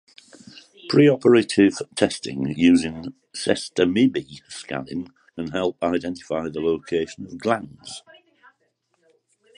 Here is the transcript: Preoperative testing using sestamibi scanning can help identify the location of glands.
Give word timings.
Preoperative 0.89 1.79
testing 1.95 2.55
using 2.57 3.13
sestamibi 3.35 4.41
scanning 4.49 5.11
can 5.35 5.51
help 5.51 5.77
identify 5.83 6.49
the 6.49 6.59
location 6.59 7.27
of 7.27 7.37
glands. 7.37 8.01